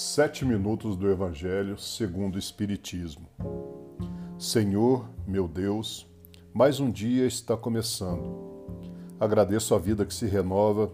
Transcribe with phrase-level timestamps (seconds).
[0.00, 3.26] Sete minutos do Evangelho segundo o Espiritismo.
[4.38, 6.06] Senhor, meu Deus,
[6.54, 8.78] mais um dia está começando.
[9.18, 10.92] Agradeço a vida que se renova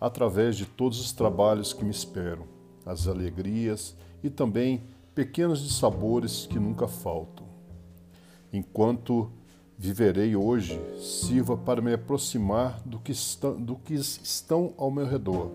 [0.00, 2.46] através de todos os trabalhos que me esperam,
[2.86, 4.84] as alegrias e também
[5.14, 7.46] pequenos dissabores que nunca faltam.
[8.50, 9.30] Enquanto
[9.76, 15.50] viverei hoje, sirva para me aproximar do que, está, do que estão ao meu redor.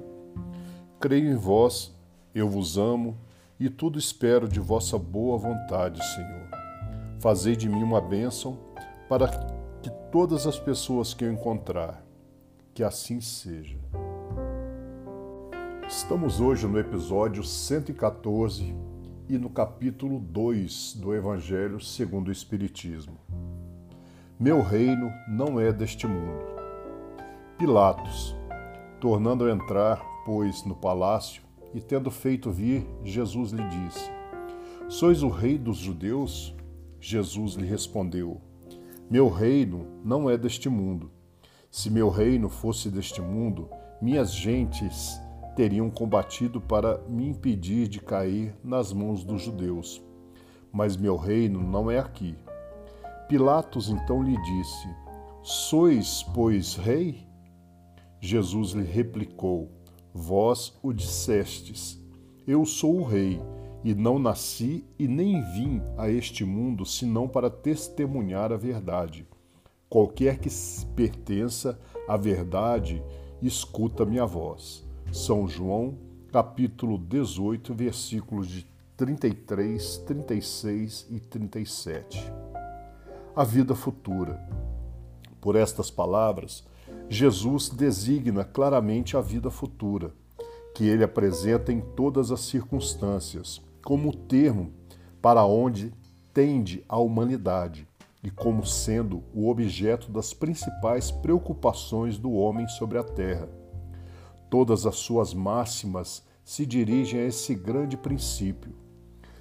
[0.99, 1.94] Creio em vós
[2.35, 3.17] eu vos amo
[3.57, 6.49] e tudo espero de vossa boa vontade, Senhor.
[7.21, 8.59] Fazei de mim uma bênção
[9.07, 9.29] para
[9.81, 12.05] que todas as pessoas que eu encontrar,
[12.73, 13.79] que assim seja.
[15.87, 18.75] Estamos hoje no episódio 114
[19.29, 23.17] e no capítulo 2 do Evangelho segundo o Espiritismo.
[24.37, 26.43] Meu reino não é deste mundo.
[27.57, 28.35] Pilatos,
[28.99, 31.44] tornando a entrar, pois, no palácio,
[31.75, 34.09] e tendo feito vir, Jesus lhe disse:
[34.87, 36.55] Sois o rei dos judeus?
[37.01, 38.39] Jesus lhe respondeu:
[39.11, 41.11] Meu reino não é deste mundo.
[41.69, 43.69] Se meu reino fosse deste mundo,
[44.01, 45.19] minhas gentes
[45.53, 50.01] teriam combatido para me impedir de cair nas mãos dos judeus.
[50.71, 52.37] Mas meu reino não é aqui.
[53.27, 54.87] Pilatos então lhe disse:
[55.43, 57.27] Sois, pois, rei?
[58.21, 59.69] Jesus lhe replicou:
[60.17, 62.01] Vós o dissestes:
[62.47, 63.37] Eu sou o Rei,
[63.83, 69.27] e não nasci e nem vim a este mundo senão para testemunhar a verdade.
[69.89, 70.47] Qualquer que
[70.95, 71.77] pertença
[72.07, 73.03] à verdade,
[73.41, 74.87] escuta minha voz.
[75.11, 75.97] São João,
[76.31, 82.31] capítulo 18, versículos de 33, 36 e 37.
[83.35, 84.39] A vida futura.
[85.41, 86.65] Por estas palavras,
[87.09, 90.11] Jesus designa claramente a vida futura,
[90.73, 94.73] que ele apresenta em todas as circunstâncias, como o termo
[95.21, 95.93] para onde
[96.33, 97.87] tende a humanidade
[98.23, 103.47] e como sendo o objeto das principais preocupações do homem sobre a terra.
[104.49, 108.73] Todas as suas máximas se dirigem a esse grande princípio.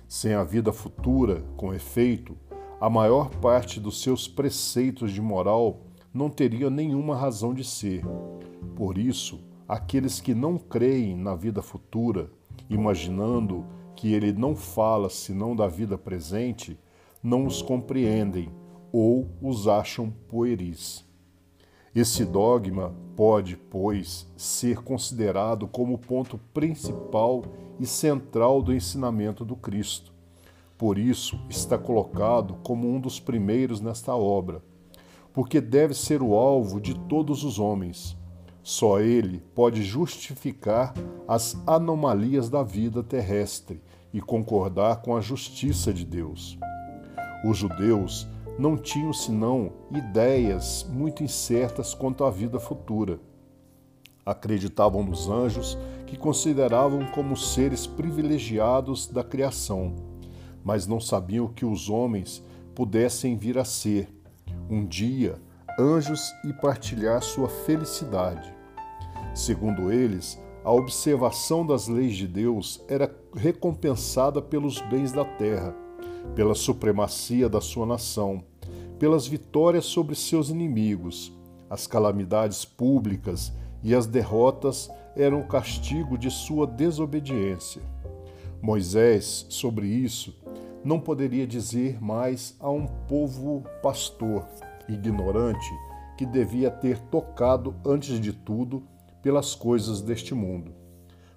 [0.06, 2.36] Sem a vida futura, com efeito,
[2.78, 5.80] a maior parte dos seus preceitos de moral
[6.14, 8.04] não teria nenhuma razão de ser.
[8.76, 12.30] Por isso, aqueles que não creem na vida futura,
[12.70, 13.66] imaginando
[13.96, 16.78] que ele não fala senão da vida presente,
[17.20, 18.48] não os compreendem
[18.92, 21.04] ou os acham pueris.
[21.92, 27.42] Esse dogma pode, pois, ser considerado como o ponto principal
[27.80, 30.12] e central do ensinamento do Cristo.
[30.78, 34.62] Por isso, está colocado como um dos primeiros nesta obra
[35.34, 38.16] porque deve ser o alvo de todos os homens.
[38.62, 40.94] Só ele pode justificar
[41.26, 46.56] as anomalias da vida terrestre e concordar com a justiça de Deus.
[47.44, 53.18] Os judeus não tinham senão ideias muito incertas quanto à vida futura.
[54.24, 59.96] Acreditavam nos anjos, que consideravam como seres privilegiados da criação,
[60.62, 62.42] mas não sabiam que os homens
[62.74, 64.08] pudessem vir a ser
[64.68, 65.40] um dia
[65.78, 68.52] anjos e partilhar sua felicidade.
[69.34, 75.74] Segundo eles, a observação das leis de Deus era recompensada pelos bens da terra,
[76.34, 78.44] pela supremacia da sua nação,
[78.98, 81.32] pelas vitórias sobre seus inimigos.
[81.68, 87.82] As calamidades públicas e as derrotas eram o castigo de sua desobediência.
[88.62, 90.34] Moisés, sobre isso,
[90.84, 94.46] não poderia dizer mais a um povo pastor,
[94.88, 95.70] ignorante,
[96.16, 98.82] que devia ter tocado antes de tudo
[99.22, 100.72] pelas coisas deste mundo.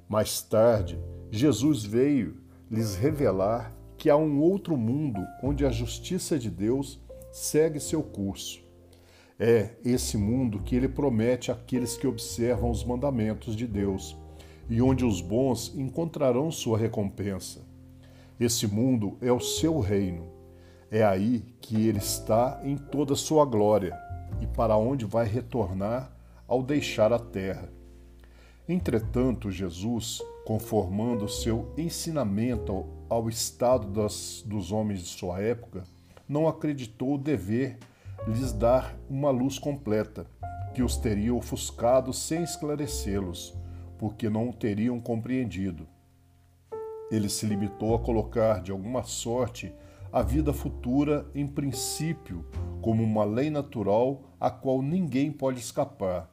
[0.09, 0.99] Mais tarde,
[1.31, 2.37] Jesus veio
[2.69, 6.99] lhes revelar que há um outro mundo onde a justiça de Deus
[7.31, 8.61] segue seu curso.
[9.39, 14.17] É esse mundo que ele promete àqueles que observam os mandamentos de Deus
[14.69, 17.66] e onde os bons encontrarão sua recompensa.
[18.39, 20.27] Esse mundo é o seu reino.
[20.91, 23.97] É aí que ele está em toda a sua glória
[24.39, 26.11] e para onde vai retornar
[26.47, 27.69] ao deixar a terra.
[28.69, 35.83] Entretanto, Jesus, conformando seu ensinamento ao estado das, dos homens de sua época,
[36.27, 37.79] não acreditou dever
[38.27, 40.27] lhes dar uma luz completa,
[40.75, 43.55] que os teria ofuscado sem esclarecê-los,
[43.97, 45.87] porque não o teriam compreendido.
[47.09, 49.73] Ele se limitou a colocar, de alguma sorte,
[50.11, 52.45] a vida futura em princípio
[52.81, 56.29] como uma lei natural a qual ninguém pode escapar.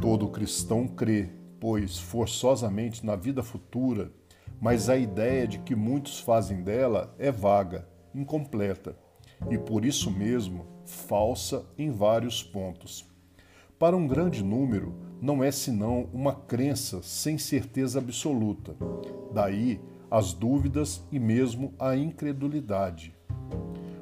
[0.00, 1.30] Todo cristão crê,
[1.60, 4.10] pois, forçosamente na vida futura,
[4.60, 8.96] mas a ideia de que muitos fazem dela é vaga, incompleta
[9.50, 13.11] e por isso mesmo falsa em vários pontos.
[13.82, 18.76] Para um grande número, não é senão uma crença sem certeza absoluta.
[19.34, 23.12] Daí as dúvidas e mesmo a incredulidade.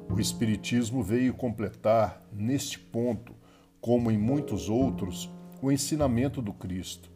[0.07, 3.33] O Espiritismo veio completar, neste ponto,
[3.81, 5.31] como em muitos outros,
[5.63, 7.11] o ensinamento do Cristo,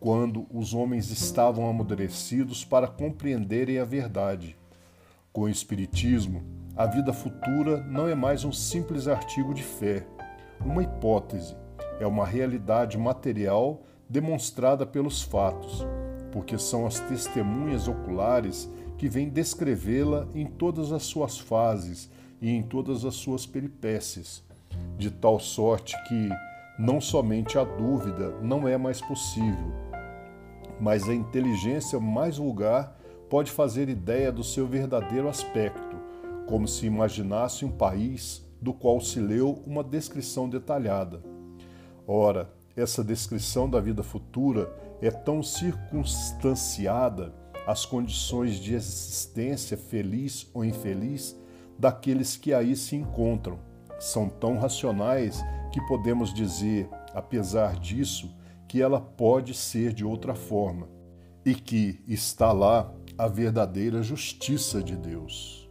[0.00, 4.56] quando os homens estavam amadurecidos para compreenderem a verdade.
[5.32, 6.42] Com o Espiritismo,
[6.74, 10.04] a vida futura não é mais um simples artigo de fé,
[10.60, 11.54] uma hipótese,
[12.00, 15.86] é uma realidade material demonstrada pelos fatos,
[16.32, 18.68] porque são as testemunhas oculares
[18.98, 22.10] que vêm descrevê-la em todas as suas fases
[22.40, 24.42] e em todas as suas peripécias,
[24.98, 26.28] de tal sorte que
[26.78, 29.72] não somente a dúvida não é mais possível,
[30.80, 32.96] mas a inteligência mais vulgar
[33.28, 35.96] pode fazer ideia do seu verdadeiro aspecto,
[36.48, 41.22] como se imaginasse um país do qual se leu uma descrição detalhada.
[42.06, 47.34] Ora, essa descrição da vida futura é tão circunstanciada
[47.66, 51.38] às condições de existência feliz ou infeliz
[51.78, 53.58] daqueles que aí se encontram.
[53.98, 55.42] São tão racionais
[55.72, 58.34] que podemos dizer, apesar disso,
[58.66, 60.88] que ela pode ser de outra forma
[61.44, 65.68] e que está lá a verdadeira justiça de Deus.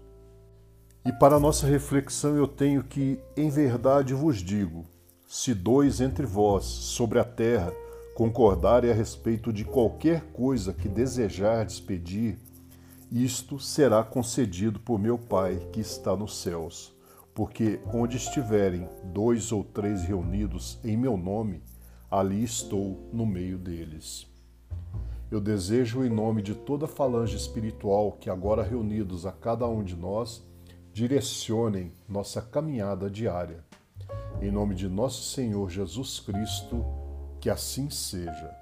[1.05, 4.85] E para nossa reflexão eu tenho que, em verdade vos digo,
[5.31, 7.71] se dois entre vós sobre a terra
[8.15, 12.39] concordarem a respeito de qualquer coisa que desejardes pedir,
[13.11, 16.91] isto será concedido por meu Pai que está nos céus.
[17.31, 21.61] Porque onde estiverem dois ou três reunidos em meu nome,
[22.09, 24.27] ali estou no meio deles.
[25.29, 29.83] Eu desejo, em nome de toda a falange espiritual que agora reunidos a cada um
[29.83, 30.43] de nós,
[30.91, 33.68] direcionem nossa caminhada diária.
[34.41, 36.85] Em nome de nosso Senhor Jesus Cristo,
[37.41, 38.58] que assim seja.